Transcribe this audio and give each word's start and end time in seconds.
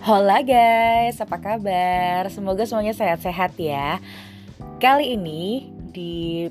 Hola 0.00 0.40
guys, 0.40 1.20
apa 1.20 1.36
kabar? 1.36 2.24
Semoga 2.32 2.64
semuanya 2.64 2.96
sehat-sehat 2.96 3.52
ya. 3.60 4.00
Kali 4.80 5.12
ini 5.12 5.68
di 5.92 6.48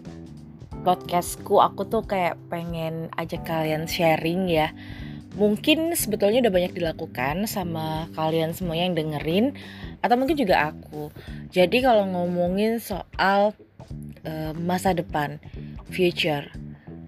podcastku 0.85 1.57
aku 1.57 1.89
tuh 1.89 2.05
kayak 2.05 2.37
pengen 2.53 3.09
ajak 3.17 3.49
kalian 3.49 3.89
sharing 3.89 4.45
ya. 4.53 4.69
Mungkin 5.33 5.97
sebetulnya 5.97 6.45
udah 6.45 6.53
banyak 6.53 6.77
dilakukan 6.77 7.49
sama 7.49 8.05
kalian 8.13 8.53
semua 8.53 8.77
yang 8.77 8.93
dengerin 8.93 9.57
atau 10.05 10.13
mungkin 10.13 10.37
juga 10.37 10.69
aku. 10.69 11.09
Jadi 11.49 11.81
kalau 11.81 12.05
ngomongin 12.05 12.77
soal 12.77 13.57
uh, 14.29 14.53
masa 14.61 14.93
depan, 14.93 15.41
future, 15.89 16.53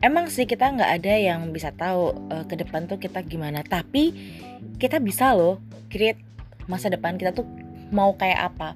emang 0.02 0.28
sih 0.28 0.50
kita 0.50 0.68
nggak 0.74 0.92
ada 1.02 1.14
yang 1.14 1.54
bisa 1.54 1.70
tahu 1.72 2.12
uh, 2.34 2.46
ke 2.50 2.58
depan 2.58 2.90
tuh 2.90 2.98
kita 2.98 3.22
gimana. 3.22 3.62
Tapi 3.62 4.12
kita 4.82 4.98
bisa 4.98 5.32
loh 5.38 5.62
create 5.88 6.20
masa 6.66 6.90
depan 6.90 7.16
kita 7.16 7.32
tuh 7.32 7.46
mau 7.94 8.18
kayak 8.18 8.54
apa. 8.54 8.74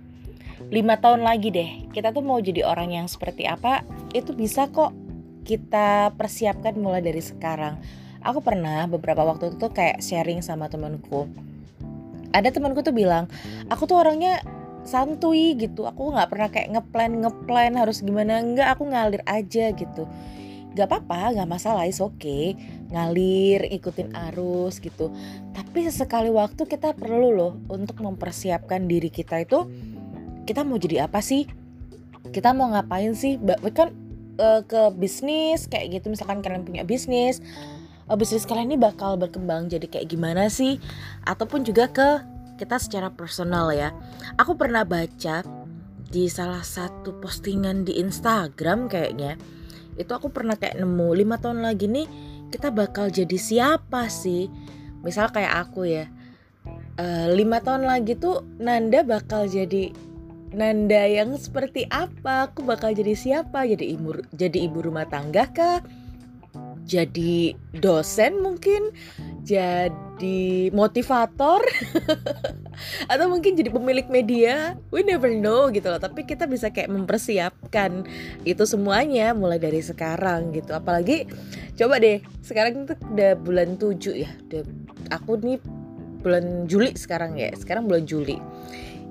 Lima 0.71 0.97
tahun 1.01 1.25
lagi 1.25 1.51
deh 1.51 1.91
kita 1.91 2.13
tuh 2.13 2.23
mau 2.23 2.39
jadi 2.39 2.63
orang 2.63 2.95
yang 2.95 3.07
seperti 3.09 3.45
apa 3.49 3.83
itu 4.15 4.31
bisa 4.31 4.69
kok 4.71 4.93
kita 5.45 6.13
persiapkan 6.15 6.77
mulai 6.77 7.01
dari 7.01 7.21
sekarang. 7.21 7.81
Aku 8.25 8.41
pernah 8.41 8.89
beberapa 8.89 9.21
waktu 9.21 9.53
itu 9.53 9.69
kayak 9.69 10.01
sharing 10.01 10.41
sama 10.41 10.65
temanku. 10.65 11.29
Ada 12.33 12.49
temanku 12.49 12.81
tuh 12.81 12.93
bilang 12.93 13.29
aku 13.69 13.85
tuh 13.85 14.01
orangnya 14.01 14.41
santuy 14.85 15.57
gitu 15.57 15.89
aku 15.89 16.13
nggak 16.13 16.29
pernah 16.29 16.49
kayak 16.53 16.69
ngeplan 16.77 17.25
ngeplan 17.25 17.73
harus 17.73 18.05
gimana 18.05 18.37
enggak 18.37 18.77
aku 18.77 18.85
ngalir 18.85 19.25
aja 19.25 19.73
gitu 19.73 20.05
gak 20.75 20.91
apa-apa 20.91 21.39
gak 21.41 21.49
masalah 21.49 21.87
is 21.87 22.03
oke 22.03 22.19
okay. 22.19 22.53
ngalir 22.91 23.63
ikutin 23.71 24.11
arus 24.31 24.83
gitu. 24.83 25.09
Tapi 25.55 25.87
sesekali 25.87 26.29
waktu 26.29 26.67
kita 26.67 26.93
perlu 26.93 27.31
loh 27.31 27.53
untuk 27.71 28.03
mempersiapkan 28.03 28.85
diri 28.85 29.07
kita 29.07 29.41
itu 29.41 29.65
kita 30.45 30.61
mau 30.67 30.77
jadi 30.77 31.07
apa 31.07 31.23
sih? 31.23 31.47
Kita 32.29 32.51
mau 32.51 32.69
ngapain 32.75 33.15
sih? 33.15 33.39
Bahkan 33.39 33.89
uh, 34.37 34.61
ke 34.67 34.81
bisnis 34.99 35.65
kayak 35.65 35.99
gitu. 35.99 36.11
Misalkan 36.11 36.43
kalian 36.43 36.67
punya 36.67 36.83
bisnis 36.83 37.39
uh, 38.09 38.17
bisnis 38.17 38.45
kalian 38.45 38.73
ini 38.73 38.77
bakal 38.77 39.17
berkembang 39.17 39.69
jadi 39.69 39.87
kayak 39.89 40.07
gimana 40.11 40.51
sih? 40.51 40.77
Ataupun 41.25 41.65
juga 41.65 41.89
ke 41.89 42.09
kita 42.55 42.79
secara 42.79 43.11
personal 43.11 43.73
ya. 43.75 43.91
Aku 44.39 44.55
pernah 44.55 44.87
baca 44.87 45.43
di 46.05 46.31
salah 46.31 46.63
satu 46.63 47.19
postingan 47.19 47.83
di 47.83 47.99
Instagram 47.99 48.87
kayaknya 48.87 49.35
itu 49.95 50.11
aku 50.11 50.31
pernah 50.31 50.59
kayak 50.59 50.79
nemu 50.79 51.07
lima 51.15 51.39
tahun 51.39 51.63
lagi 51.63 51.87
nih 51.87 52.07
kita 52.51 52.71
bakal 52.71 53.09
jadi 53.09 53.37
siapa 53.39 54.07
sih? 54.11 54.47
Misal 55.01 55.31
kayak 55.31 55.69
aku 55.69 55.87
ya 55.87 56.05
uh, 56.99 57.27
lima 57.31 57.59
tahun 57.61 57.87
lagi 57.87 58.15
tuh 58.17 58.43
Nanda 58.59 59.03
bakal 59.03 59.47
jadi 59.47 59.91
Nanda 60.55 61.03
yang 61.03 61.35
seperti 61.35 61.83
apa? 61.91 62.47
Aku 62.47 62.63
bakal 62.63 62.95
jadi 62.95 63.11
siapa? 63.11 63.67
Jadi 63.67 63.91
ibu 63.91 64.15
jadi 64.31 64.71
ibu 64.71 64.79
rumah 64.79 65.03
tangga 65.03 65.51
kah? 65.51 65.83
Jadi 66.85 67.57
dosen 67.75 68.39
mungkin 68.39 68.93
jadi 69.45 70.73
motivator? 70.73 71.61
Atau 73.11 73.29
mungkin 73.29 73.53
jadi 73.53 73.69
pemilik 73.69 74.09
media? 74.09 74.73
We 74.89 75.05
never 75.05 75.29
know 75.29 75.69
gitu 75.69 75.93
loh. 75.93 76.01
Tapi 76.01 76.25
kita 76.25 76.49
bisa 76.49 76.73
kayak 76.73 76.89
mempersiapkan 76.89 78.03
itu 78.41 78.65
semuanya 78.65 79.37
mulai 79.37 79.61
dari 79.61 79.79
sekarang 79.85 80.49
gitu. 80.57 80.73
Apalagi 80.73 81.29
coba 81.77 82.01
deh 82.01 82.25
sekarang 82.41 82.89
itu 82.89 82.97
udah 83.13 83.31
bulan 83.37 83.77
7 83.77 84.17
ya. 84.17 84.33
Udah 84.49 84.61
aku 85.13 85.37
nih 85.37 85.61
bulan 86.25 86.65
Juli 86.65 86.97
sekarang 86.97 87.37
ya. 87.37 87.53
Sekarang 87.53 87.85
bulan 87.85 88.09
Juli. 88.09 88.41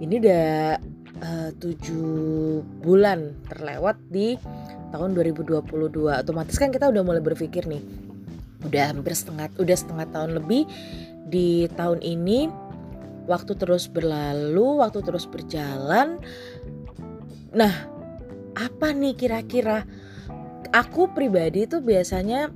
Ini 0.02 0.14
udah 0.18 0.76
eh, 1.22 1.50
tujuh 1.62 2.60
bulan 2.82 3.38
terlewat 3.46 4.02
di 4.10 4.34
tahun 4.90 5.14
2022 5.14 5.62
otomatis 6.06 6.54
kan 6.54 6.70
kita 6.70 6.86
udah 6.86 7.02
mulai 7.02 7.18
berpikir 7.18 7.66
nih 7.66 8.03
udah 8.64 8.90
hampir 8.90 9.12
setengah 9.12 9.52
udah 9.60 9.76
setengah 9.76 10.06
tahun 10.10 10.30
lebih 10.40 10.64
di 11.28 11.68
tahun 11.76 12.00
ini. 12.00 12.50
Waktu 13.24 13.56
terus 13.56 13.88
berlalu 13.88 14.84
waktu 14.84 15.00
terus 15.00 15.24
berjalan. 15.24 16.20
Nah 17.56 17.74
apa 18.52 18.92
nih 18.92 19.16
kira-kira? 19.16 19.88
Aku 20.74 21.08
pribadi 21.14 21.64
tuh 21.64 21.80
biasanya 21.80 22.50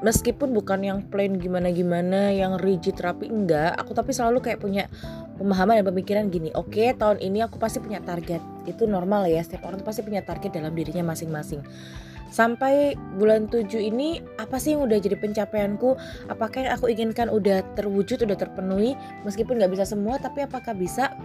meskipun 0.00 0.54
bukan 0.54 0.80
yang 0.86 0.98
plain 1.10 1.36
gimana-gimana 1.42 2.32
yang 2.32 2.56
rigid 2.56 2.96
rapi 3.02 3.28
enggak. 3.28 3.76
Aku 3.76 3.92
tapi 3.92 4.16
selalu 4.16 4.40
kayak 4.40 4.64
punya 4.64 4.88
pemahaman 5.36 5.82
dan 5.82 5.86
pemikiran 5.86 6.24
gini 6.32 6.50
oke 6.56 6.74
okay, 6.74 6.94
tahun 6.96 7.20
ini 7.20 7.44
aku 7.44 7.60
pasti 7.60 7.82
punya 7.82 8.00
target. 8.00 8.40
Itu 8.64 8.88
normal 8.88 9.28
ya 9.28 9.44
setiap 9.44 9.68
orang 9.68 9.84
tuh 9.84 9.88
pasti 9.92 10.00
punya 10.00 10.24
target 10.24 10.56
dalam 10.56 10.72
dirinya 10.72 11.04
masing-masing 11.12 11.60
sampai 12.28 12.94
bulan 13.16 13.48
7 13.48 13.72
ini 13.80 14.20
apa 14.36 14.60
sih 14.60 14.76
yang 14.76 14.84
udah 14.84 15.00
jadi 15.00 15.16
pencapaianku 15.16 15.96
apakah 16.28 16.68
yang 16.68 16.72
aku 16.76 16.92
inginkan 16.92 17.32
udah 17.32 17.64
terwujud 17.74 18.24
udah 18.24 18.36
terpenuhi 18.36 18.94
meskipun 19.24 19.58
nggak 19.58 19.72
bisa 19.72 19.84
semua 19.88 20.20
tapi 20.20 20.44
apakah 20.44 20.76
bisa 20.76 21.16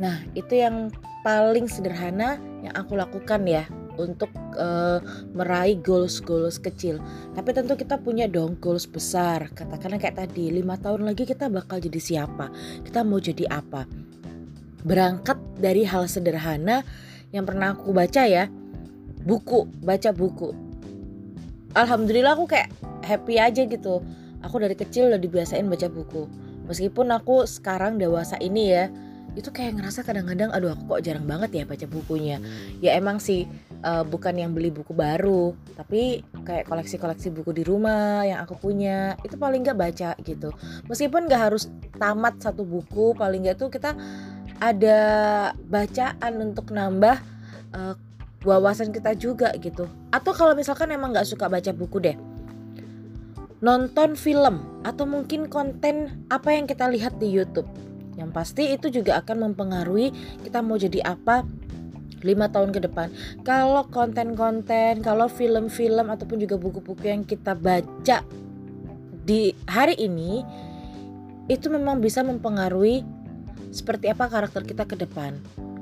nah 0.00 0.18
itu 0.34 0.58
yang 0.58 0.90
paling 1.22 1.68
sederhana 1.68 2.40
yang 2.64 2.74
aku 2.74 2.96
lakukan 2.96 3.44
ya 3.44 3.68
untuk 4.00 4.32
uh, 4.56 4.96
meraih 5.36 5.76
goals-goals 5.76 6.56
kecil. 6.56 6.96
Tapi 7.36 7.52
tentu 7.52 7.76
kita 7.76 8.00
punya 8.00 8.24
dong 8.24 8.56
goals 8.56 8.88
besar. 8.88 9.52
Katakanlah 9.52 10.00
kayak 10.00 10.16
tadi, 10.16 10.48
lima 10.48 10.80
tahun 10.80 11.04
lagi 11.04 11.28
kita 11.28 11.52
bakal 11.52 11.84
jadi 11.84 12.00
siapa? 12.00 12.48
Kita 12.80 13.04
mau 13.04 13.20
jadi 13.20 13.44
apa? 13.52 13.84
Berangkat 14.80 15.36
dari 15.60 15.84
hal 15.84 16.08
sederhana 16.08 16.80
yang 17.30 17.44
pernah 17.44 17.76
aku 17.76 17.92
baca 17.92 18.24
ya 18.24 18.48
buku 19.30 19.70
baca 19.86 20.10
buku. 20.10 20.50
Alhamdulillah 21.78 22.34
aku 22.34 22.50
kayak 22.50 22.74
happy 23.06 23.38
aja 23.38 23.62
gitu. 23.62 24.02
Aku 24.42 24.58
dari 24.58 24.74
kecil 24.74 25.06
udah 25.06 25.22
dibiasain 25.22 25.70
baca 25.70 25.86
buku. 25.86 26.26
Meskipun 26.66 27.14
aku 27.14 27.46
sekarang 27.46 28.02
dewasa 28.02 28.34
ini 28.42 28.74
ya 28.74 28.90
itu 29.38 29.54
kayak 29.54 29.78
ngerasa 29.78 30.02
kadang-kadang 30.02 30.50
aduh 30.50 30.74
aku 30.74 30.98
kok 30.98 31.06
jarang 31.06 31.22
banget 31.22 31.62
ya 31.62 31.62
baca 31.62 31.86
bukunya. 31.86 32.42
Ya 32.82 32.98
emang 32.98 33.22
sih 33.22 33.46
uh, 33.86 34.02
bukan 34.02 34.34
yang 34.34 34.50
beli 34.50 34.74
buku 34.74 34.90
baru 34.90 35.54
tapi 35.78 36.26
kayak 36.42 36.66
koleksi-koleksi 36.66 37.30
buku 37.30 37.54
di 37.54 37.62
rumah 37.62 38.26
yang 38.26 38.42
aku 38.42 38.58
punya 38.58 39.14
itu 39.22 39.38
paling 39.38 39.62
nggak 39.62 39.78
baca 39.78 40.10
gitu. 40.26 40.50
Meskipun 40.90 41.30
nggak 41.30 41.54
harus 41.54 41.70
tamat 42.02 42.42
satu 42.42 42.66
buku 42.66 43.14
paling 43.14 43.46
nggak 43.46 43.62
tuh 43.62 43.70
kita 43.70 43.94
ada 44.58 45.00
bacaan 45.70 46.32
untuk 46.42 46.74
nambah 46.74 47.16
uh, 47.70 47.94
wawasan 48.42 48.94
kita 48.94 49.16
juga 49.16 49.52
gitu. 49.58 49.88
Atau 50.10 50.32
kalau 50.32 50.56
misalkan 50.56 50.90
emang 50.92 51.12
nggak 51.12 51.28
suka 51.28 51.46
baca 51.48 51.72
buku 51.72 51.98
deh 52.00 52.16
nonton 53.60 54.16
film 54.16 54.64
atau 54.82 55.04
mungkin 55.04 55.46
konten 55.52 56.24
apa 56.32 56.56
yang 56.56 56.64
kita 56.64 56.88
lihat 56.88 57.20
di 57.20 57.28
YouTube. 57.28 57.68
Yang 58.16 58.30
pasti 58.32 58.64
itu 58.72 58.88
juga 58.92 59.20
akan 59.20 59.52
mempengaruhi 59.52 60.12
kita 60.44 60.60
mau 60.64 60.76
jadi 60.76 61.04
apa 61.04 61.44
lima 62.20 62.48
tahun 62.52 62.72
ke 62.72 62.80
depan. 62.88 63.08
Kalau 63.44 63.84
konten-konten 63.88 65.04
kalau 65.04 65.28
film-film 65.28 66.08
ataupun 66.08 66.40
juga 66.40 66.56
buku-buku 66.60 67.04
yang 67.04 67.22
kita 67.24 67.56
baca 67.56 68.24
di 69.24 69.52
hari 69.68 69.96
ini 70.00 70.44
itu 71.48 71.68
memang 71.68 72.00
bisa 72.00 72.24
mempengaruhi 72.24 73.04
seperti 73.70 74.10
apa 74.10 74.26
karakter 74.26 74.64
kita 74.66 74.88
ke 74.88 74.96
depan 74.98 75.36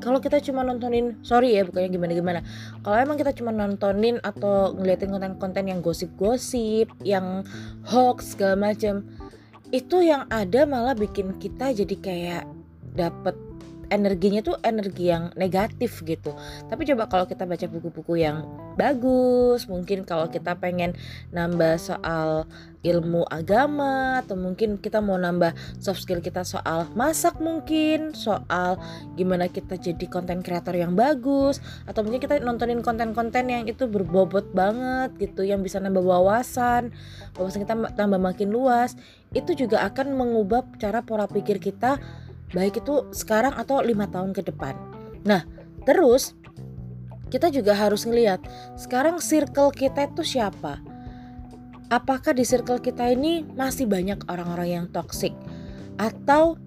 kalau 0.08 0.24
kita 0.24 0.40
cuma 0.40 0.64
nontonin 0.64 1.20
sorry 1.20 1.52
ya 1.52 1.68
bukannya 1.68 1.92
gimana 1.92 2.12
gimana 2.16 2.40
kalau 2.80 2.96
emang 2.96 3.20
kita 3.20 3.36
cuma 3.36 3.52
nontonin 3.52 4.16
atau 4.24 4.72
ngeliatin 4.72 5.12
konten-konten 5.12 5.68
yang 5.68 5.84
gosip-gosip 5.84 6.88
yang 7.04 7.44
hoax 7.84 8.32
segala 8.32 8.72
macam 8.72 9.04
itu 9.68 10.00
yang 10.00 10.24
ada 10.32 10.64
malah 10.64 10.96
bikin 10.96 11.36
kita 11.36 11.76
jadi 11.76 11.96
kayak 12.00 12.44
dapet 12.96 13.36
energinya 13.88 14.40
tuh 14.44 14.56
energi 14.64 15.10
yang 15.12 15.32
negatif 15.34 16.04
gitu. 16.04 16.36
Tapi 16.68 16.88
coba 16.88 17.08
kalau 17.08 17.24
kita 17.24 17.44
baca 17.48 17.66
buku-buku 17.68 18.20
yang 18.20 18.44
bagus, 18.78 19.66
mungkin 19.66 20.06
kalau 20.06 20.30
kita 20.30 20.54
pengen 20.56 20.94
nambah 21.34 21.80
soal 21.80 22.46
ilmu 22.86 23.26
agama 23.26 24.22
atau 24.22 24.38
mungkin 24.38 24.78
kita 24.78 25.02
mau 25.02 25.18
nambah 25.18 25.50
soft 25.82 26.06
skill 26.06 26.22
kita 26.22 26.46
soal 26.46 26.86
masak 26.94 27.42
mungkin, 27.42 28.14
soal 28.14 28.78
gimana 29.18 29.50
kita 29.50 29.74
jadi 29.74 30.06
konten 30.06 30.46
kreator 30.46 30.78
yang 30.78 30.94
bagus 30.94 31.58
atau 31.90 32.06
mungkin 32.06 32.22
kita 32.22 32.38
nontonin 32.38 32.78
konten-konten 32.86 33.50
yang 33.50 33.66
itu 33.66 33.90
berbobot 33.90 34.54
banget 34.54 35.10
gitu 35.18 35.42
yang 35.42 35.60
bisa 35.60 35.82
nambah 35.82 36.06
wawasan, 36.06 36.94
wawasan 37.34 37.66
kita 37.66 37.74
tambah 37.98 38.20
makin 38.22 38.54
luas, 38.54 38.94
itu 39.34 39.58
juga 39.58 39.82
akan 39.82 40.14
mengubah 40.14 40.62
cara 40.78 41.02
pola 41.02 41.26
pikir 41.26 41.58
kita 41.58 41.98
baik 42.52 42.80
itu 42.80 43.08
sekarang 43.12 43.54
atau 43.56 43.80
lima 43.80 44.08
tahun 44.08 44.32
ke 44.32 44.48
depan. 44.48 44.74
Nah, 45.24 45.44
terus 45.84 46.36
kita 47.28 47.52
juga 47.52 47.76
harus 47.76 48.08
ngelihat 48.08 48.40
sekarang 48.80 49.20
circle 49.20 49.72
kita 49.72 50.08
itu 50.08 50.24
siapa. 50.24 50.80
Apakah 51.88 52.36
di 52.36 52.44
circle 52.44 52.84
kita 52.84 53.08
ini 53.08 53.44
masih 53.56 53.88
banyak 53.88 54.20
orang-orang 54.28 54.68
yang 54.68 54.86
toksik 54.92 55.32
atau 55.96 56.60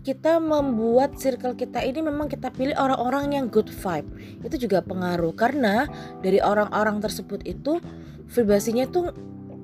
kita 0.00 0.40
membuat 0.40 1.20
circle 1.20 1.52
kita 1.52 1.84
ini 1.84 2.00
memang 2.00 2.24
kita 2.24 2.48
pilih 2.48 2.72
orang-orang 2.80 3.36
yang 3.36 3.46
good 3.52 3.68
vibe 3.68 4.08
itu 4.40 4.64
juga 4.64 4.80
pengaruh 4.80 5.36
karena 5.36 5.84
dari 6.24 6.40
orang-orang 6.40 7.04
tersebut 7.04 7.44
itu 7.44 7.76
vibrasinya 8.32 8.88
tuh 8.88 9.12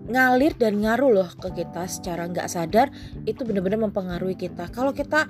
ngalir 0.06 0.54
dan 0.54 0.78
ngaruh 0.82 1.10
loh 1.10 1.30
ke 1.38 1.62
kita 1.62 1.86
secara 1.90 2.30
nggak 2.30 2.46
sadar 2.46 2.90
itu 3.26 3.42
benar-benar 3.42 3.90
mempengaruhi 3.90 4.38
kita. 4.38 4.70
Kalau 4.70 4.94
kita 4.94 5.26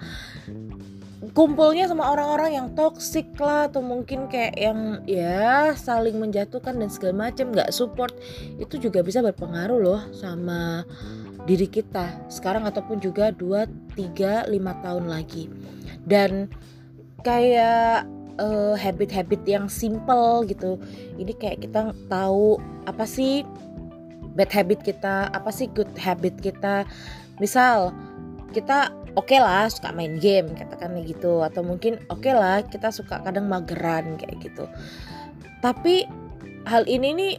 kumpulnya 1.32 1.88
sama 1.88 2.12
orang-orang 2.12 2.56
yang 2.56 2.68
toxic 2.76 3.32
lah 3.40 3.68
atau 3.68 3.80
mungkin 3.80 4.28
kayak 4.28 4.56
yang 4.56 5.00
ya 5.08 5.72
saling 5.76 6.20
menjatuhkan 6.20 6.76
dan 6.76 6.88
segala 6.92 7.28
macam 7.28 7.52
nggak 7.52 7.72
support 7.72 8.12
itu 8.60 8.76
juga 8.76 9.00
bisa 9.00 9.24
berpengaruh 9.24 9.80
loh 9.80 10.00
sama 10.12 10.84
diri 11.48 11.70
kita 11.70 12.26
sekarang 12.28 12.66
ataupun 12.68 13.00
juga 13.00 13.30
2, 13.32 13.96
3, 13.96 14.50
5 14.50 14.84
tahun 14.84 15.04
lagi. 15.08 15.48
Dan 16.06 16.52
kayak 17.22 18.06
uh, 18.38 18.74
habit-habit 18.76 19.42
yang 19.46 19.66
simple 19.70 20.44
gitu. 20.46 20.76
Ini 21.16 21.32
kayak 21.38 21.66
kita 21.66 21.94
tahu 22.10 22.60
apa 22.84 23.04
sih 23.08 23.42
bad 24.36 24.52
habit 24.52 24.84
kita 24.84 25.32
apa 25.32 25.48
sih 25.48 25.66
good 25.72 25.90
habit 25.96 26.36
kita? 26.44 26.84
Misal 27.40 27.96
kita 28.52 28.92
oke 29.16 29.32
okay 29.32 29.40
lah 29.40 29.66
suka 29.72 29.90
main 29.96 30.20
game 30.20 30.52
katakan 30.52 30.94
gitu. 31.02 31.40
Atau 31.40 31.64
mungkin 31.64 31.98
oke 32.12 32.22
okay 32.22 32.36
lah 32.36 32.60
kita 32.62 32.92
suka 32.92 33.24
kadang 33.24 33.48
mageran 33.48 34.20
kayak 34.20 34.38
gitu. 34.44 34.68
Tapi 35.64 36.04
hal 36.68 36.84
ini 36.84 37.16
nih 37.16 37.34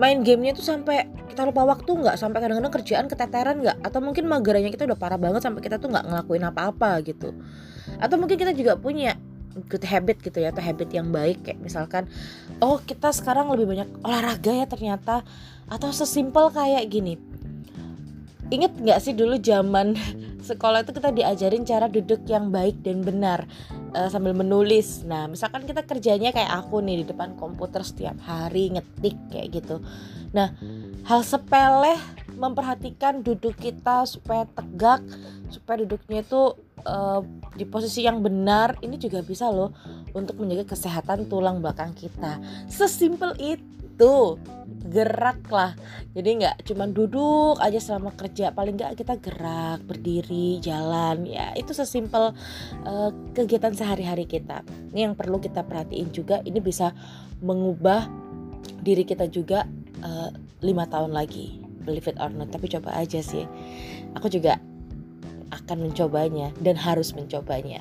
main 0.00 0.24
gamenya 0.24 0.56
tuh 0.56 0.64
sampai 0.64 1.04
kita 1.28 1.44
lupa 1.44 1.68
waktu 1.68 1.92
nggak? 1.92 2.16
Sampai 2.16 2.40
kadang-kadang 2.40 2.72
kerjaan 2.72 3.06
keteteran 3.08 3.60
nggak? 3.60 3.76
Atau 3.84 4.00
mungkin 4.00 4.24
magernya 4.28 4.72
kita 4.72 4.88
udah 4.88 4.98
parah 4.98 5.20
banget 5.20 5.44
sampai 5.44 5.60
kita 5.60 5.76
tuh 5.76 5.92
nggak 5.92 6.08
ngelakuin 6.08 6.44
apa-apa 6.48 7.04
gitu. 7.04 7.36
Atau 8.00 8.16
mungkin 8.16 8.40
kita 8.40 8.56
juga 8.56 8.80
punya 8.80 9.16
good 9.68 9.84
habit 9.84 10.24
gitu 10.24 10.40
ya 10.40 10.48
atau 10.48 10.64
habit 10.64 10.88
yang 10.92 11.12
baik. 11.12 11.44
Kayak 11.44 11.60
misalkan 11.60 12.08
oh 12.60 12.80
kita 12.80 13.12
sekarang 13.12 13.52
lebih 13.52 13.68
banyak 13.68 13.88
olahraga 14.04 14.52
ya 14.52 14.66
ternyata 14.68 15.24
atau 15.72 15.88
sesimpel 15.88 16.52
kayak 16.52 16.84
gini 16.92 17.16
inget 18.52 18.76
nggak 18.76 19.00
sih 19.00 19.16
dulu 19.16 19.40
zaman 19.40 19.96
sekolah 20.48 20.84
itu 20.84 20.92
kita 20.92 21.10
diajarin 21.14 21.64
cara 21.64 21.88
duduk 21.88 22.28
yang 22.28 22.52
baik 22.52 22.84
dan 22.84 23.00
benar 23.00 23.48
uh, 23.94 24.10
sambil 24.10 24.34
menulis. 24.34 25.06
Nah, 25.06 25.30
misalkan 25.30 25.64
kita 25.64 25.86
kerjanya 25.86 26.34
kayak 26.34 26.50
aku 26.50 26.82
nih 26.82 27.02
di 27.02 27.14
depan 27.14 27.38
komputer 27.38 27.86
setiap 27.86 28.18
hari 28.26 28.74
ngetik 28.74 29.16
kayak 29.30 29.62
gitu. 29.62 29.78
Nah, 30.34 30.50
hal 31.06 31.20
sepele 31.22 31.94
memperhatikan 32.34 33.22
duduk 33.22 33.54
kita 33.60 34.08
supaya 34.08 34.48
tegak, 34.50 35.04
supaya 35.52 35.84
duduknya 35.84 36.24
itu 36.24 36.58
uh, 36.88 37.22
di 37.54 37.64
posisi 37.68 38.02
yang 38.02 38.24
benar. 38.24 38.80
Ini 38.82 38.98
juga 38.98 39.22
bisa 39.22 39.52
loh 39.52 39.70
untuk 40.16 40.40
menjaga 40.42 40.74
kesehatan 40.74 41.30
tulang 41.30 41.62
belakang 41.62 41.94
kita. 41.94 42.42
Sesimpel 42.66 43.36
itu 43.38 43.72
gerak 44.92 45.46
lah. 45.48 45.72
Jadi 46.12 46.44
nggak 46.44 46.68
cuma 46.68 46.84
duduk 46.90 47.56
aja 47.62 47.80
selama 47.80 48.12
kerja 48.12 48.52
paling 48.52 48.76
nggak 48.76 48.98
kita 49.00 49.16
gerak 49.22 49.80
berdiri 49.86 50.60
jalan. 50.60 51.24
Ya 51.24 51.56
itu 51.56 51.72
sesimpel 51.72 52.36
uh, 52.84 53.10
kegiatan 53.32 53.72
sehari-hari 53.72 54.28
kita. 54.28 54.60
Ini 54.92 55.10
yang 55.10 55.14
perlu 55.16 55.40
kita 55.40 55.64
perhatiin 55.64 56.12
juga 56.12 56.44
ini 56.44 56.60
bisa 56.60 56.92
mengubah 57.40 58.06
diri 58.82 59.06
kita 59.06 59.26
juga 59.30 59.64
uh, 60.04 60.30
lima 60.60 60.84
tahun 60.90 61.16
lagi. 61.16 61.62
Believe 61.82 62.12
it 62.12 62.18
or 62.20 62.30
not 62.30 62.52
tapi 62.52 62.68
coba 62.70 62.94
aja 62.94 63.18
sih. 63.24 63.48
Aku 64.18 64.28
juga 64.28 64.60
akan 65.52 65.88
mencobanya 65.90 66.52
dan 66.60 66.76
harus 66.76 67.12
mencobanya. 67.12 67.80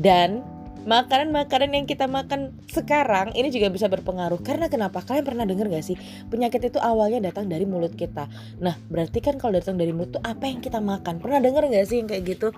Dan 0.00 0.42
makanan-makanan 0.88 1.76
yang 1.76 1.84
kita 1.84 2.08
makan 2.08 2.56
sekarang 2.72 3.36
ini 3.36 3.52
juga 3.52 3.68
bisa 3.68 3.86
berpengaruh. 3.90 4.40
Karena 4.40 4.72
kenapa? 4.72 5.04
Kalian 5.04 5.24
pernah 5.26 5.44
dengar 5.44 5.68
gak 5.68 5.84
sih? 5.84 5.96
Penyakit 6.32 6.72
itu 6.72 6.78
awalnya 6.80 7.20
datang 7.20 7.48
dari 7.48 7.68
mulut 7.68 7.92
kita. 7.92 8.28
Nah 8.62 8.76
berarti 8.88 9.20
kan 9.20 9.36
kalau 9.36 9.60
datang 9.60 9.76
dari 9.76 9.92
mulut 9.92 10.16
tuh 10.16 10.22
apa 10.24 10.48
yang 10.48 10.64
kita 10.64 10.80
makan? 10.80 11.20
Pernah 11.20 11.40
dengar 11.44 11.68
gak 11.68 11.86
sih 11.88 12.00
yang 12.00 12.08
kayak 12.08 12.22
gitu? 12.24 12.48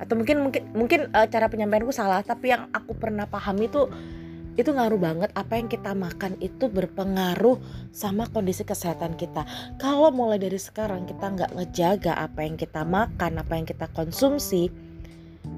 Atau 0.00 0.14
mungkin 0.16 0.48
mungkin 0.48 0.62
mungkin 0.72 1.00
uh, 1.12 1.26
cara 1.28 1.46
penyampaianku 1.52 1.92
salah 1.92 2.24
tapi 2.24 2.52
yang 2.52 2.68
aku 2.72 2.96
pernah 2.96 3.28
pahami 3.28 3.68
itu 3.68 3.88
itu 4.56 4.72
ngaruh 4.72 4.96
banget. 4.96 5.30
Apa 5.36 5.60
yang 5.60 5.68
kita 5.68 5.92
makan 5.92 6.40
itu 6.40 6.72
berpengaruh 6.72 7.60
sama 7.92 8.24
kondisi 8.32 8.64
kesehatan 8.64 9.20
kita. 9.20 9.44
Kalau 9.76 10.08
mulai 10.08 10.40
dari 10.40 10.56
sekarang 10.56 11.04
kita 11.04 11.28
nggak 11.28 11.50
ngejaga 11.52 12.16
apa 12.16 12.40
yang 12.40 12.56
kita 12.56 12.82
makan 12.88 13.36
apa 13.36 13.52
yang 13.52 13.68
kita 13.68 13.86
konsumsi 13.92 14.72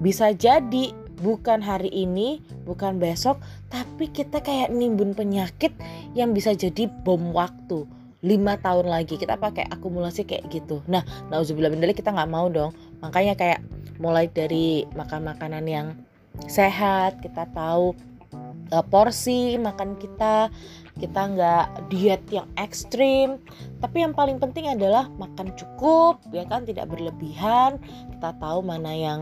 bisa 0.03 0.35
jadi 0.37 1.07
bukan 1.19 1.61
hari 1.61 1.91
ini, 1.91 2.43
bukan 2.65 2.99
besok, 3.03 3.38
tapi 3.69 4.09
kita 4.09 4.41
kayak 4.41 4.70
nimbun 4.70 5.12
penyakit 5.12 5.75
yang 6.15 6.32
bisa 6.32 6.55
jadi 6.55 6.87
bom 6.87 7.35
waktu. 7.35 7.85
lima 8.19 8.59
tahun 8.59 8.91
lagi 8.91 9.15
kita 9.15 9.38
pakai 9.38 9.70
akumulasi 9.70 10.26
kayak 10.26 10.50
gitu. 10.50 10.82
Nah, 10.91 11.06
nauzubillah 11.31 11.70
min 11.70 11.87
kita 11.94 12.11
nggak 12.11 12.26
mau 12.26 12.50
dong. 12.50 12.75
Makanya 12.99 13.38
kayak 13.38 13.62
mulai 14.03 14.26
dari 14.26 14.82
makan 14.99 15.23
makanan 15.23 15.62
yang 15.70 15.94
sehat, 16.50 17.23
kita 17.23 17.47
tahu 17.55 17.94
uh, 18.75 18.85
porsi 18.91 19.55
makan 19.59 19.94
kita, 20.03 20.50
kita 20.99 21.31
nggak 21.35 21.67
diet 21.91 22.23
yang 22.29 22.47
ekstrim. 22.59 23.39
Tapi 23.79 24.03
yang 24.03 24.12
paling 24.12 24.43
penting 24.43 24.67
adalah 24.67 25.06
makan 25.17 25.55
cukup 25.55 26.19
ya 26.35 26.43
kan? 26.50 26.67
Tidak 26.67 26.85
berlebihan. 26.91 27.79
Kita 28.19 28.35
tahu 28.43 28.67
mana 28.67 28.91
yang 28.91 29.21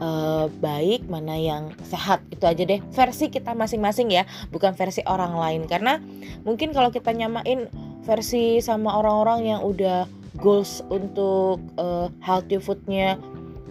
uh, 0.00 0.48
baik 0.58 1.04
mana 1.06 1.36
yang 1.36 1.70
sehat. 1.84 2.24
Itu 2.32 2.48
aja 2.48 2.64
deh. 2.64 2.80
Versi 2.96 3.28
kita 3.28 3.52
masing-masing 3.52 4.08
ya. 4.08 4.24
Bukan 4.48 4.72
versi 4.74 5.04
orang 5.04 5.36
lain. 5.36 5.62
Karena 5.68 6.00
mungkin 6.48 6.72
kalau 6.72 6.88
kita 6.88 7.12
nyamain 7.12 7.68
versi 8.08 8.64
sama 8.64 8.96
orang-orang 8.96 9.52
yang 9.52 9.60
udah 9.60 10.08
goals 10.40 10.80
untuk 10.88 11.60
uh, 11.76 12.08
healthy 12.24 12.56
foodnya 12.56 13.20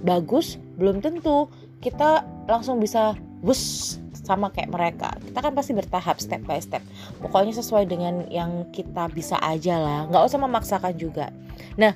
bagus 0.06 0.62
belum 0.78 1.02
tentu 1.02 1.50
kita 1.82 2.22
langsung 2.46 2.78
bisa 2.78 3.18
bus 3.42 3.98
sama 4.28 4.52
kayak 4.52 4.68
mereka. 4.68 5.16
Kita 5.24 5.40
kan 5.40 5.56
pasti 5.56 5.72
bertahap 5.72 6.20
step 6.20 6.44
by 6.44 6.60
step. 6.60 6.84
Pokoknya 7.24 7.56
sesuai 7.56 7.88
dengan 7.88 8.28
yang 8.28 8.68
kita 8.76 9.08
bisa 9.16 9.40
aja 9.40 9.80
lah. 9.80 10.00
Nggak 10.12 10.28
usah 10.28 10.40
memaksakan 10.44 10.94
juga. 11.00 11.32
Nah 11.80 11.96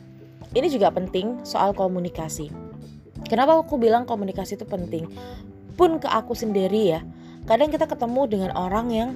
ini 0.56 0.72
juga 0.72 0.88
penting 0.96 1.44
soal 1.44 1.76
komunikasi. 1.76 2.48
Kenapa 3.28 3.60
aku 3.60 3.76
bilang 3.76 4.08
komunikasi 4.08 4.56
itu 4.56 4.64
penting? 4.64 5.12
Pun 5.76 6.00
ke 6.00 6.08
aku 6.08 6.32
sendiri 6.32 6.96
ya 6.96 7.04
kadang 7.42 7.74
kita 7.74 7.90
ketemu 7.90 8.22
dengan 8.30 8.52
orang 8.54 8.88
yang 8.94 9.10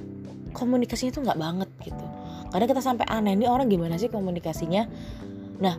komunikasinya 0.52 1.12
itu 1.14 1.22
nggak 1.24 1.40
banget 1.40 1.70
gitu. 1.88 2.06
Kadang 2.52 2.68
kita 2.68 2.82
sampai 2.84 3.06
aneh 3.08 3.36
ini 3.38 3.46
orang 3.48 3.72
gimana 3.72 3.96
sih 3.96 4.12
komunikasinya? 4.12 4.88
Nah 5.64 5.76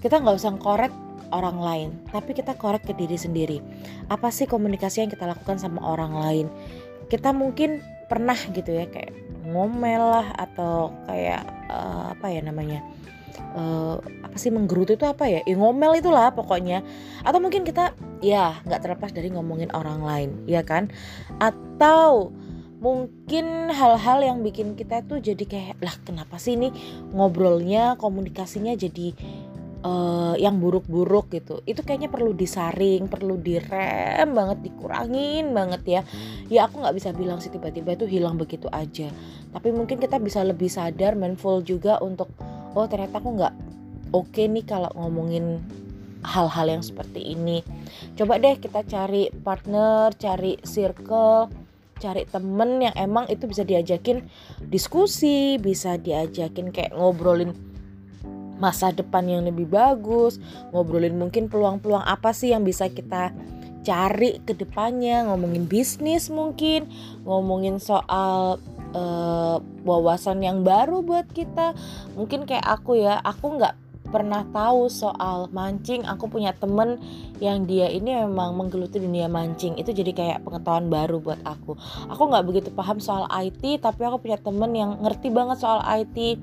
kita 0.00 0.22
nggak 0.22 0.36
usah 0.36 0.54
korek 0.56 0.92
orang 1.32 1.58
lain, 1.58 1.88
tapi 2.10 2.34
kita 2.36 2.54
korek 2.54 2.86
ke 2.86 2.92
diri 2.94 3.18
sendiri. 3.18 3.58
Apa 4.10 4.30
sih 4.30 4.44
komunikasi 4.44 5.06
yang 5.06 5.10
kita 5.10 5.26
lakukan 5.26 5.58
sama 5.58 5.82
orang 5.82 6.12
lain? 6.14 6.46
Kita 7.06 7.30
mungkin 7.30 7.82
pernah 8.06 8.36
gitu 8.36 8.70
ya 8.70 8.86
kayak 8.86 9.14
ngomel 9.46 10.02
lah 10.02 10.28
atau 10.38 10.94
kayak 11.06 11.42
uh, 11.70 12.14
apa 12.14 12.26
ya 12.30 12.40
namanya? 12.42 12.80
Uh, 13.56 14.00
apa 14.24 14.36
sih 14.36 14.52
menggerutu 14.52 14.96
itu 14.96 15.04
apa 15.04 15.28
ya? 15.28 15.40
ya 15.44 15.56
ngomel 15.56 15.98
itulah 15.98 16.32
pokoknya. 16.34 16.82
Atau 17.22 17.38
mungkin 17.38 17.62
kita 17.62 17.94
ya 18.20 18.58
nggak 18.66 18.82
terlepas 18.82 19.10
dari 19.14 19.30
ngomongin 19.32 19.70
orang 19.72 20.02
lain, 20.02 20.30
ya 20.46 20.62
kan? 20.66 20.90
Atau 21.38 22.34
mungkin 22.76 23.72
hal-hal 23.72 24.20
yang 24.20 24.38
bikin 24.44 24.76
kita 24.76 25.00
tuh 25.08 25.18
jadi 25.18 25.44
kayak 25.48 25.76
lah 25.80 25.96
kenapa 26.04 26.36
sih 26.36 26.60
ini 26.60 26.68
ngobrolnya 27.16 27.96
komunikasinya 27.96 28.76
jadi 28.76 29.16
uh, 29.86 30.34
yang 30.34 30.58
buruk-buruk 30.58 31.30
gitu. 31.30 31.62
Itu 31.62 31.86
kayaknya 31.86 32.10
perlu 32.10 32.34
disaring 32.34 33.06
perlu 33.06 33.38
direm 33.38 34.34
banget 34.34 34.58
dikurangin 34.66 35.54
banget 35.54 35.82
ya. 35.86 36.00
Ya 36.50 36.66
aku 36.66 36.82
nggak 36.82 36.96
bisa 36.98 37.14
bilang 37.14 37.38
sih 37.38 37.54
tiba-tiba 37.54 37.94
itu 37.94 38.06
hilang 38.10 38.34
begitu 38.34 38.66
aja. 38.74 39.08
Tapi 39.54 39.68
mungkin 39.70 40.02
kita 40.02 40.18
bisa 40.18 40.42
lebih 40.42 40.66
sadar 40.66 41.14
mindful 41.14 41.62
juga 41.62 42.02
untuk 42.02 42.34
oh 42.74 42.86
ternyata 42.90 43.22
aku 43.22 43.30
nggak 43.38 43.54
oke 44.12 44.34
okay 44.34 44.50
nih 44.50 44.66
kalau 44.66 44.90
ngomongin 44.98 45.62
hal-hal 46.26 46.66
yang 46.66 46.82
seperti 46.82 47.22
ini. 47.38 47.62
Coba 48.18 48.42
deh 48.42 48.58
kita 48.58 48.82
cari 48.82 49.30
partner 49.30 50.10
cari 50.18 50.58
circle 50.66 51.66
cari 51.96 52.28
temen 52.28 52.84
yang 52.84 52.92
emang 52.92 53.24
itu 53.32 53.48
bisa 53.48 53.64
diajakin 53.64 54.20
diskusi 54.68 55.56
bisa 55.56 55.96
diajakin 55.96 56.68
kayak 56.68 56.92
ngobrolin 56.92 57.56
masa 58.56 58.92
depan 58.92 59.24
yang 59.28 59.42
lebih 59.44 59.68
bagus, 59.68 60.40
ngobrolin 60.72 61.16
mungkin 61.16 61.48
peluang-peluang 61.48 62.04
apa 62.04 62.32
sih 62.32 62.52
yang 62.52 62.64
bisa 62.64 62.88
kita 62.88 63.32
cari 63.86 64.42
ke 64.42 64.56
depannya, 64.58 65.30
ngomongin 65.30 65.70
bisnis 65.70 66.26
mungkin, 66.26 66.90
ngomongin 67.22 67.78
soal 67.78 68.58
uh, 68.96 69.62
wawasan 69.86 70.42
yang 70.42 70.66
baru 70.66 71.06
buat 71.06 71.30
kita. 71.30 71.78
Mungkin 72.18 72.50
kayak 72.50 72.66
aku 72.66 72.98
ya, 72.98 73.22
aku 73.22 73.62
nggak 73.62 73.86
pernah 74.10 74.42
tahu 74.50 74.90
soal 74.90 75.46
mancing. 75.54 76.02
Aku 76.06 76.26
punya 76.26 76.50
temen 76.50 76.98
yang 77.42 77.66
dia 77.66 77.90
ini 77.90 78.26
memang 78.26 78.58
menggeluti 78.58 78.98
dunia 78.98 79.30
mancing. 79.30 79.78
Itu 79.78 79.94
jadi 79.94 80.10
kayak 80.10 80.38
pengetahuan 80.42 80.90
baru 80.90 81.22
buat 81.22 81.38
aku. 81.46 81.78
Aku 82.10 82.22
nggak 82.26 82.44
begitu 82.46 82.68
paham 82.74 83.02
soal 83.02 83.26
IT 83.30 83.62
tapi 83.82 84.02
aku 84.02 84.22
punya 84.22 84.38
temen 84.38 84.70
yang 84.74 84.98
ngerti 85.02 85.30
banget 85.30 85.62
soal 85.62 85.82
IT 85.82 86.38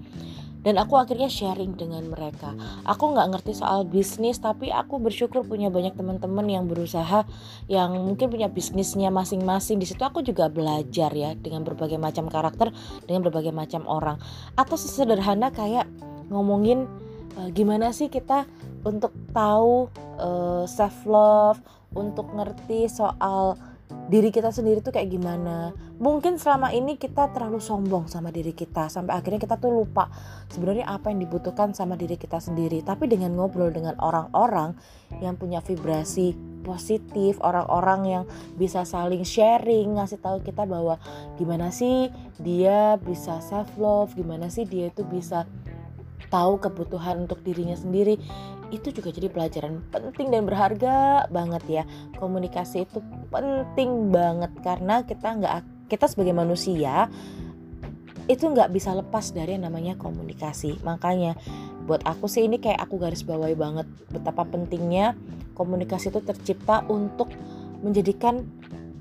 dan 0.64 0.80
aku 0.80 0.96
akhirnya 0.96 1.28
sharing 1.28 1.76
dengan 1.76 2.08
mereka. 2.08 2.56
Aku 2.88 3.12
nggak 3.12 3.36
ngerti 3.36 3.60
soal 3.60 3.84
bisnis, 3.84 4.40
tapi 4.40 4.72
aku 4.72 4.98
bersyukur 4.98 5.44
punya 5.44 5.68
banyak 5.68 5.94
teman-teman 5.94 6.48
yang 6.48 6.66
berusaha, 6.66 7.28
yang 7.68 8.00
mungkin 8.00 8.32
punya 8.32 8.48
bisnisnya 8.48 9.12
masing-masing. 9.12 9.78
Di 9.78 9.88
situ 9.92 10.02
aku 10.02 10.24
juga 10.24 10.48
belajar 10.48 11.12
ya 11.12 11.36
dengan 11.36 11.68
berbagai 11.68 12.00
macam 12.00 12.32
karakter, 12.32 12.72
dengan 13.04 13.28
berbagai 13.28 13.52
macam 13.52 13.84
orang. 13.86 14.18
Atau 14.56 14.80
sesederhana 14.80 15.52
kayak 15.52 15.86
ngomongin 16.32 16.88
uh, 17.36 17.52
gimana 17.52 17.92
sih 17.92 18.08
kita 18.08 18.48
untuk 18.88 19.12
tahu 19.36 19.92
uh, 20.20 20.64
self 20.64 21.04
love, 21.04 21.60
untuk 21.94 22.32
ngerti 22.34 22.90
soal 22.90 23.60
diri 24.08 24.30
kita 24.30 24.54
sendiri 24.54 24.84
tuh 24.84 24.94
kayak 24.94 25.10
gimana. 25.10 25.74
Mungkin 25.98 26.38
selama 26.38 26.70
ini 26.76 27.00
kita 27.00 27.32
terlalu 27.34 27.58
sombong 27.58 28.06
sama 28.12 28.30
diri 28.30 28.54
kita 28.54 28.92
sampai 28.92 29.18
akhirnya 29.18 29.42
kita 29.42 29.58
tuh 29.58 29.74
lupa 29.74 30.12
sebenarnya 30.52 30.86
apa 30.86 31.10
yang 31.10 31.24
dibutuhkan 31.24 31.72
sama 31.74 31.98
diri 31.98 32.20
kita 32.20 32.38
sendiri. 32.38 32.86
Tapi 32.86 33.10
dengan 33.10 33.34
ngobrol 33.34 33.74
dengan 33.74 33.98
orang-orang 33.98 34.76
yang 35.24 35.40
punya 35.40 35.64
vibrasi 35.64 36.54
positif 36.64 37.38
orang-orang 37.44 38.02
yang 38.08 38.24
bisa 38.56 38.88
saling 38.88 39.28
sharing 39.28 40.00
ngasih 40.00 40.18
tahu 40.24 40.40
kita 40.42 40.64
bahwa 40.64 40.96
gimana 41.36 41.70
sih 41.70 42.08
dia 42.40 42.96
bisa 43.04 43.44
self 43.44 43.76
love 43.76 44.16
gimana 44.16 44.48
sih 44.48 44.64
dia 44.64 44.88
itu 44.88 45.04
bisa 45.04 45.44
tahu 46.32 46.58
kebutuhan 46.58 47.28
untuk 47.28 47.44
dirinya 47.46 47.78
sendiri 47.78 48.18
itu 48.74 48.90
juga 48.90 49.14
jadi 49.14 49.30
pelajaran 49.30 49.86
penting 49.94 50.34
dan 50.34 50.50
berharga 50.50 51.30
banget 51.30 51.64
ya. 51.70 51.84
Komunikasi 52.18 52.90
itu 52.90 53.00
penting 53.30 54.10
banget 54.10 54.50
karena 54.66 55.06
kita 55.06 55.38
nggak 55.38 55.54
kita 55.88 56.10
sebagai 56.10 56.34
manusia 56.34 57.06
itu 58.26 58.50
nggak 58.50 58.72
bisa 58.74 58.98
lepas 58.98 59.30
dari 59.30 59.54
yang 59.54 59.70
namanya 59.70 59.94
komunikasi. 59.94 60.82
Makanya 60.82 61.38
buat 61.86 62.02
aku 62.02 62.26
sih 62.26 62.50
ini 62.50 62.58
kayak 62.58 62.82
aku 62.82 62.98
garis 62.98 63.22
bawahi 63.22 63.54
banget 63.54 63.86
betapa 64.10 64.42
pentingnya 64.48 65.14
komunikasi 65.54 66.10
itu 66.10 66.24
tercipta 66.26 66.82
untuk 66.90 67.30
menjadikan 67.86 68.42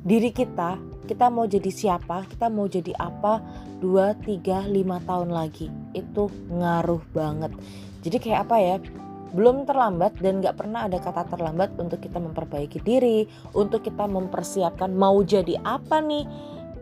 diri 0.03 0.35
kita 0.35 0.77
kita 1.07 1.31
mau 1.31 1.47
jadi 1.47 1.71
siapa 1.71 2.27
kita 2.31 2.47
mau 2.51 2.67
jadi 2.71 2.95
apa 2.99 3.43
2, 3.83 4.23
3, 4.23 4.71
5 4.71 5.09
tahun 5.09 5.31
lagi. 5.35 5.67
Itu 5.91 6.31
ngaruh 6.51 7.03
banget. 7.11 7.51
Jadi 8.03 8.17
kayak 8.23 8.47
apa 8.47 8.57
ya 8.59 8.75
belum 9.33 9.65
terlambat 9.65 10.21
dan 10.21 10.45
gak 10.45 10.61
pernah 10.61 10.85
ada 10.85 11.01
kata 11.01 11.25
terlambat 11.33 11.73
untuk 11.81 11.99
kita 12.05 12.21
memperbaiki 12.21 12.85
diri 12.85 13.25
untuk 13.57 13.81
kita 13.85 14.05
mempersiapkan 14.05 14.93
mau 14.93 15.17
jadi 15.25 15.57
apa 15.65 16.05
nih 16.05 16.25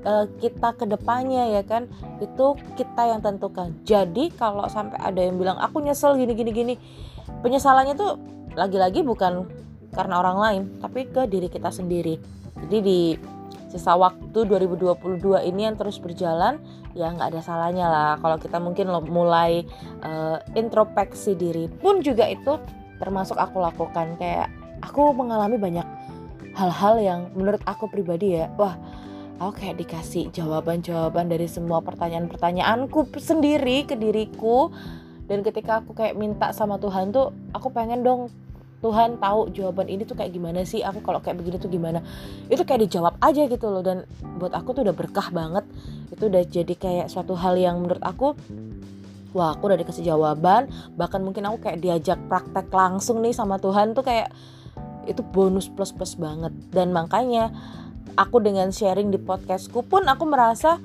uh, 0.03 0.27
kita 0.43 0.75
ke 0.75 0.85
depannya 0.91 1.61
ya 1.61 1.63
kan? 1.63 1.87
Itu 2.19 2.59
kita 2.75 3.07
yang 3.07 3.23
tentukan. 3.23 3.75
Jadi 3.87 4.35
kalau 4.35 4.67
sampai 4.67 4.99
ada 4.99 5.21
yang 5.23 5.39
bilang 5.39 5.57
aku 5.63 5.79
nyesel 5.79 6.19
gini 6.19 6.35
gini 6.35 6.51
gini 6.51 6.75
penyesalannya 7.41 7.95
tuh 7.95 8.19
lagi-lagi 8.59 9.07
bukan 9.07 9.47
karena 9.95 10.23
orang 10.23 10.39
lain 10.39 10.63
tapi 10.83 11.07
ke 11.07 11.31
diri 11.31 11.47
kita 11.47 11.71
sendiri. 11.71 12.19
Jadi 12.67 12.79
di 12.83 13.01
sisa 13.71 13.95
waktu 13.95 14.35
2022 14.51 15.23
ini 15.47 15.71
yang 15.71 15.79
terus 15.79 16.03
berjalan 16.03 16.59
ya 16.99 17.15
nggak 17.15 17.31
ada 17.31 17.41
salahnya 17.41 17.87
lah. 17.87 18.13
Kalau 18.19 18.37
kita 18.37 18.59
mungkin 18.59 18.91
mulai 19.07 19.63
uh, 20.03 20.43
introspeksi 20.59 21.39
diri 21.39 21.71
pun 21.71 22.03
juga 22.03 22.27
itu 22.27 22.59
termasuk 22.99 23.39
aku 23.39 23.63
lakukan. 23.63 24.19
Kayak 24.19 24.51
aku 24.83 25.15
mengalami 25.15 25.55
banyak 25.55 25.87
hal-hal 26.59 26.99
yang 26.99 27.21
menurut 27.39 27.63
aku 27.63 27.87
pribadi 27.87 28.43
ya 28.43 28.51
wah 28.59 28.75
aku 29.39 29.63
kayak 29.63 29.81
dikasih 29.87 30.35
jawaban-jawaban 30.35 31.31
dari 31.31 31.47
semua 31.47 31.79
pertanyaan-pertanyaanku 31.81 33.09
sendiri 33.17 33.87
ke 33.87 33.95
diriku. 33.95 34.69
Dan 35.31 35.47
ketika 35.47 35.79
aku 35.79 35.95
kayak 35.95 36.19
minta 36.19 36.51
sama 36.51 36.75
Tuhan 36.83 37.15
tuh 37.15 37.31
aku 37.55 37.71
pengen 37.71 38.03
dong 38.03 38.35
Tuhan 38.81 39.21
tahu 39.21 39.53
jawaban 39.53 39.93
ini 39.93 40.09
tuh 40.09 40.17
kayak 40.17 40.33
gimana 40.33 40.65
sih? 40.65 40.81
Aku 40.81 41.05
kalau 41.05 41.21
kayak 41.21 41.37
begini 41.37 41.61
tuh 41.61 41.69
gimana? 41.69 42.01
Itu 42.49 42.65
kayak 42.65 42.89
dijawab 42.89 43.15
aja 43.21 43.45
gitu 43.45 43.69
loh. 43.69 43.85
Dan 43.85 44.09
buat 44.41 44.57
aku 44.57 44.73
tuh 44.73 44.83
udah 44.89 44.97
berkah 44.97 45.29
banget. 45.29 45.69
Itu 46.09 46.33
udah 46.33 46.43
jadi 46.49 46.75
kayak 46.75 47.07
suatu 47.13 47.37
hal 47.37 47.61
yang 47.61 47.85
menurut 47.85 48.01
aku 48.01 48.33
wah 49.37 49.55
aku 49.55 49.69
udah 49.71 49.79
dikasih 49.85 50.09
jawaban. 50.09 50.73
Bahkan 50.97 51.21
mungkin 51.21 51.45
aku 51.47 51.69
kayak 51.69 51.79
diajak 51.85 52.19
praktek 52.27 52.73
langsung 52.73 53.21
nih 53.21 53.37
sama 53.37 53.61
Tuhan 53.61 53.93
tuh 53.93 54.03
kayak 54.03 54.33
itu 55.05 55.21
bonus 55.21 55.69
plus 55.69 55.93
plus 55.93 56.17
banget. 56.17 56.53
Dan 56.73 56.97
makanya 56.97 57.53
aku 58.17 58.41
dengan 58.41 58.73
sharing 58.73 59.13
di 59.13 59.21
podcastku 59.21 59.85
pun 59.85 60.09
aku 60.09 60.25
merasa 60.25 60.81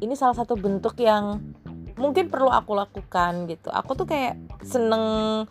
ini 0.00 0.16
salah 0.16 0.34
satu 0.34 0.56
bentuk 0.56 0.96
yang 0.96 1.40
mungkin 1.94 2.26
perlu 2.32 2.50
aku 2.50 2.74
lakukan 2.74 3.46
gitu. 3.46 3.70
Aku 3.70 3.94
tuh 3.94 4.08
kayak 4.08 4.38
seneng 4.66 5.46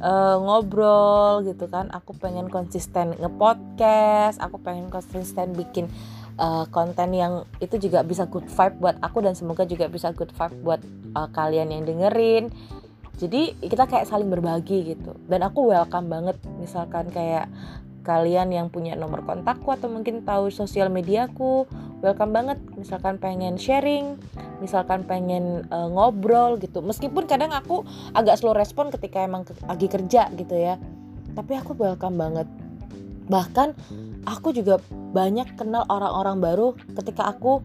uh, 0.00 0.36
ngobrol 0.40 1.44
gitu 1.46 1.68
kan. 1.70 1.88
Aku 1.92 2.16
pengen 2.16 2.48
konsisten 2.52 3.14
ngepodcast 3.16 4.38
aku 4.42 4.60
pengen 4.60 4.88
konsisten 4.92 5.52
bikin 5.56 5.88
uh, 6.40 6.64
konten 6.68 7.12
yang 7.16 7.44
itu 7.58 7.76
juga 7.80 8.04
bisa 8.04 8.28
good 8.28 8.46
vibe 8.48 8.76
buat 8.80 8.96
aku 9.00 9.24
dan 9.24 9.34
semoga 9.36 9.64
juga 9.64 9.88
bisa 9.88 10.12
good 10.12 10.32
vibe 10.32 10.56
buat 10.64 10.80
uh, 11.16 11.28
kalian 11.32 11.72
yang 11.72 11.82
dengerin. 11.84 12.52
Jadi 13.16 13.56
kita 13.64 13.88
kayak 13.88 14.04
saling 14.12 14.28
berbagi 14.28 14.92
gitu. 14.92 15.16
Dan 15.24 15.40
aku 15.40 15.72
welcome 15.72 16.12
banget 16.12 16.36
misalkan 16.60 17.08
kayak 17.08 17.48
kalian 18.06 18.54
yang 18.54 18.70
punya 18.70 18.94
nomor 18.94 19.26
kontakku 19.26 19.74
atau 19.74 19.90
mungkin 19.90 20.22
tahu 20.22 20.54
sosial 20.54 20.86
mediaku 20.86 21.66
welcome 22.06 22.30
banget. 22.30 22.62
Misalkan 22.78 23.18
pengen 23.18 23.58
sharing 23.58 24.14
misalkan 24.62 25.04
pengen 25.04 25.66
uh, 25.68 25.90
ngobrol 25.90 26.56
gitu. 26.62 26.80
Meskipun 26.80 27.26
kadang 27.26 27.52
aku 27.52 27.82
agak 28.14 28.38
slow 28.38 28.54
respon 28.54 28.94
ketika 28.94 29.26
emang 29.26 29.42
ke 29.42 29.52
lagi 29.66 29.90
kerja 29.90 30.30
gitu 30.32 30.54
ya. 30.54 30.78
Tapi 31.34 31.52
aku 31.58 31.76
welcome 31.76 32.16
banget. 32.16 32.48
Bahkan 33.26 33.68
aku 34.24 34.54
juga 34.54 34.78
banyak 34.90 35.58
kenal 35.58 35.84
orang-orang 35.90 36.38
baru 36.38 36.68
ketika 36.94 37.28
aku 37.28 37.60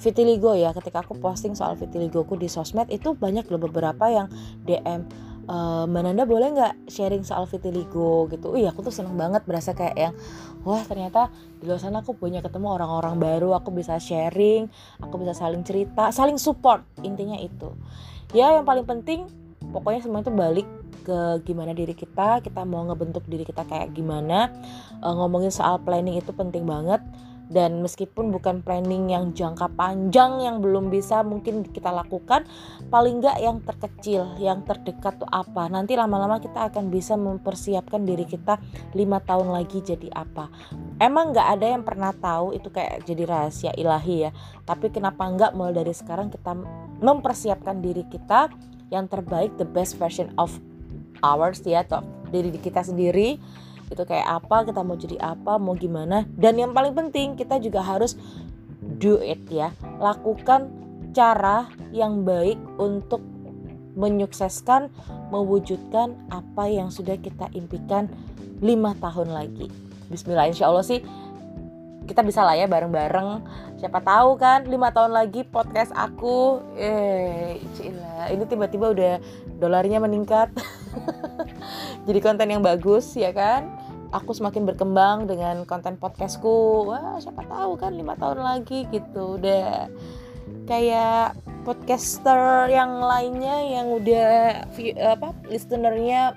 vitiligo 0.00 0.56
ya. 0.56 0.72
Ketika 0.74 1.04
aku 1.04 1.20
posting 1.20 1.54
soal 1.54 1.76
vitiligoku 1.76 2.34
di 2.34 2.48
sosmed 2.50 2.88
itu 2.90 3.14
banyak 3.14 3.46
loh 3.52 3.60
beberapa 3.60 4.08
yang 4.08 4.26
DM 4.64 5.28
uh, 5.48 5.84
Mbak 5.88 6.02
Nanda 6.04 6.24
boleh 6.28 6.48
nggak 6.54 6.74
sharing 6.92 7.24
soal 7.24 7.48
vitiligo 7.48 8.28
gitu? 8.30 8.54
Iya 8.54 8.70
aku 8.70 8.86
tuh 8.86 8.94
seneng 8.94 9.16
banget 9.16 9.42
berasa 9.48 9.72
kayak 9.72 9.96
yang 9.96 10.14
wah 10.62 10.84
ternyata 10.84 11.32
di 11.58 11.66
luar 11.66 11.80
sana 11.80 12.04
aku 12.04 12.14
punya 12.14 12.44
ketemu 12.44 12.76
orang-orang 12.76 13.16
baru 13.18 13.56
aku 13.56 13.72
bisa 13.72 13.96
sharing 13.98 14.68
aku 15.00 15.14
bisa 15.18 15.34
saling 15.34 15.64
cerita 15.64 16.12
saling 16.12 16.36
support 16.36 16.84
intinya 17.02 17.40
itu. 17.40 17.72
Ya 18.36 18.52
yang 18.54 18.68
paling 18.68 18.84
penting 18.84 19.26
pokoknya 19.72 20.04
semua 20.04 20.20
itu 20.20 20.30
balik 20.30 20.68
ke 21.08 21.40
gimana 21.48 21.72
diri 21.72 21.96
kita 21.96 22.44
kita 22.44 22.68
mau 22.68 22.84
ngebentuk 22.84 23.24
diri 23.24 23.48
kita 23.48 23.64
kayak 23.64 23.96
gimana. 23.96 24.52
Uh, 25.00 25.16
ngomongin 25.16 25.48
soal 25.48 25.80
planning 25.80 26.20
itu 26.20 26.30
penting 26.36 26.68
banget 26.68 27.00
dan 27.48 27.80
meskipun 27.80 28.28
bukan 28.28 28.60
planning 28.60 29.08
yang 29.08 29.32
jangka 29.32 29.72
panjang 29.72 30.44
yang 30.44 30.60
belum 30.60 30.92
bisa 30.92 31.24
mungkin 31.24 31.64
kita 31.64 31.88
lakukan 31.88 32.44
paling 32.92 33.24
nggak 33.24 33.40
yang 33.40 33.64
terkecil 33.64 34.36
yang 34.36 34.62
terdekat 34.68 35.16
tuh 35.16 35.28
apa? 35.28 35.66
Nanti 35.72 35.96
lama-lama 35.96 36.38
kita 36.40 36.68
akan 36.68 36.92
bisa 36.92 37.16
mempersiapkan 37.16 38.04
diri 38.04 38.28
kita 38.28 38.60
lima 38.92 39.18
tahun 39.24 39.52
lagi 39.52 39.80
jadi 39.80 40.12
apa. 40.12 40.52
Emang 41.00 41.32
nggak 41.32 41.48
ada 41.58 41.66
yang 41.66 41.82
pernah 41.82 42.12
tahu 42.12 42.52
itu 42.52 42.68
kayak 42.68 43.08
jadi 43.08 43.24
rahasia 43.24 43.72
ilahi 43.74 44.28
ya. 44.28 44.30
Tapi 44.68 44.92
kenapa 44.92 45.24
nggak 45.24 45.56
mulai 45.56 45.72
dari 45.80 45.96
sekarang 45.96 46.28
kita 46.28 46.52
mempersiapkan 47.00 47.80
diri 47.80 48.04
kita 48.06 48.52
yang 48.92 49.08
terbaik 49.08 49.56
the 49.56 49.68
best 49.68 49.96
version 49.96 50.32
of 50.36 50.52
ours 51.24 51.64
ya 51.64 51.84
atau 51.84 52.04
diri 52.28 52.52
kita 52.54 52.84
sendiri 52.84 53.40
itu 53.88 54.02
kayak 54.04 54.28
apa 54.28 54.68
kita 54.68 54.80
mau 54.84 54.96
jadi 54.96 55.16
apa 55.20 55.56
mau 55.56 55.74
gimana. 55.74 56.28
Dan 56.36 56.60
yang 56.60 56.72
paling 56.76 56.92
penting 56.92 57.34
kita 57.34 57.56
juga 57.60 57.80
harus 57.84 58.16
do 59.00 59.20
it 59.20 59.40
ya. 59.48 59.72
Lakukan 60.00 60.68
cara 61.16 61.68
yang 61.90 62.22
baik 62.22 62.60
untuk 62.76 63.24
menyukseskan 63.98 64.92
mewujudkan 65.34 66.14
apa 66.30 66.70
yang 66.70 66.88
sudah 66.88 67.18
kita 67.18 67.50
impikan 67.56 68.06
lima 68.62 68.94
tahun 69.02 69.34
lagi. 69.34 69.66
Bismillah 70.08 70.48
insya 70.48 70.70
Allah 70.70 70.86
sih 70.86 71.02
kita 72.08 72.24
bisa 72.24 72.40
lah 72.40 72.56
ya 72.56 72.64
bareng-bareng. 72.64 73.44
Siapa 73.76 74.00
tahu 74.00 74.40
kan 74.40 74.64
lima 74.64 74.88
tahun 74.88 75.12
lagi 75.12 75.44
podcast 75.44 75.92
aku. 75.92 76.62
Eh 76.78 77.60
ini 78.32 78.44
tiba-tiba 78.48 78.94
udah 78.94 79.14
dolarnya 79.60 80.00
meningkat. 80.00 80.48
Jadi 82.08 82.18
konten 82.24 82.48
yang 82.48 82.64
bagus 82.64 83.12
ya 83.12 83.34
kan 83.36 83.77
aku 84.12 84.32
semakin 84.32 84.64
berkembang 84.64 85.28
dengan 85.28 85.64
konten 85.68 86.00
podcastku. 86.00 86.88
Wah 86.88 87.20
siapa 87.20 87.44
tahu 87.44 87.76
kan 87.76 87.92
lima 87.96 88.16
tahun 88.16 88.40
lagi 88.40 88.88
gitu 88.88 89.40
udah. 89.40 89.88
Kayak 90.64 91.36
podcaster 91.64 92.68
yang 92.72 93.00
lainnya 93.00 93.56
yang 93.68 93.92
udah 93.92 94.28
apa 95.16 95.32
listenernya 95.48 96.32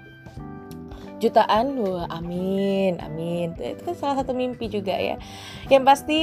jutaan. 1.23 1.79
Wah 1.79 2.07
amin 2.11 2.99
amin. 2.99 3.55
Itu 3.55 3.91
kan 3.91 3.95
salah 3.95 4.15
satu 4.23 4.35
mimpi 4.35 4.67
juga 4.67 4.95
ya. 4.95 5.15
Yang 5.71 5.83
pasti 5.87 6.21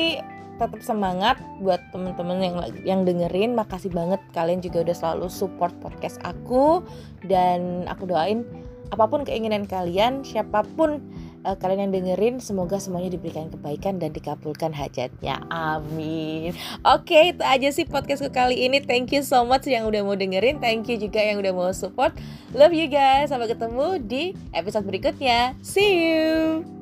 tetap 0.58 0.82
semangat 0.82 1.38
buat 1.62 1.80
temen-temen 1.94 2.38
yang 2.44 2.56
yang 2.84 3.00
dengerin. 3.08 3.56
Makasih 3.56 3.94
banget 3.94 4.20
kalian 4.36 4.60
juga 4.60 4.84
udah 4.84 4.96
selalu 4.96 5.26
support 5.32 5.72
podcast 5.80 6.20
aku. 6.28 6.84
Dan 7.24 7.88
aku 7.88 8.04
doain 8.04 8.44
apa 8.88 9.04
pun 9.04 9.20
keinginan 9.24 9.68
kalian 9.68 10.24
siapa 10.24 10.64
pun 10.76 11.00
uh, 11.48 11.56
kalian 11.56 11.88
yang 11.88 11.92
dengerin 11.96 12.34
semoga 12.44 12.76
semuanya 12.76 13.16
diberikan 13.16 13.48
kebaikan 13.48 13.96
dan 13.96 14.12
dikabulkan 14.12 14.76
hajatnya. 14.76 15.40
Amin. 15.48 16.52
Oke 16.84 17.16
okay, 17.16 17.22
itu 17.32 17.42
aja 17.42 17.68
sih 17.72 17.88
podcastku 17.88 18.28
kali 18.28 18.68
ini. 18.68 18.84
Thank 18.84 19.16
you 19.16 19.24
so 19.24 19.48
much 19.48 19.64
yang 19.64 19.88
udah 19.88 20.04
mau 20.04 20.14
dengerin. 20.14 20.60
Thank 20.60 20.92
you 20.92 21.00
juga 21.00 21.24
yang 21.24 21.40
udah 21.40 21.52
mau 21.56 21.72
support. 21.72 22.12
Love 22.52 22.76
you 22.76 22.92
guys. 22.92 23.32
Sampai 23.32 23.48
ketemu 23.48 23.96
di 24.04 24.36
episode 24.52 24.84
berikutnya. 24.84 25.56
See 25.64 26.04
you 26.04 26.77